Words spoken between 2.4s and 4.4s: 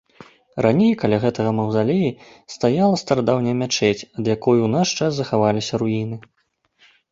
стаяла старадаўняя мячэць, ад